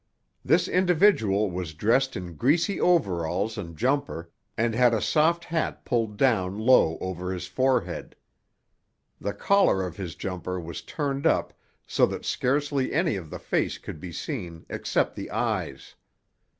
[0.43, 6.17] This individual was dressed in greasy overalls and jumper, and had a soft hat pulled
[6.17, 8.15] down low over his forehead.
[9.19, 11.53] The collar of his jumper was turned up
[11.85, 15.93] so that scarcely any of the face could be seen except the eyes.